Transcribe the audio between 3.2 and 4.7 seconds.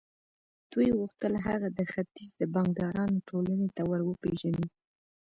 ټولنې ته ور وپېژني